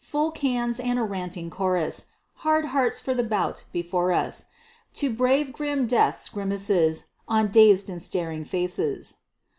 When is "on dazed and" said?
7.27-8.01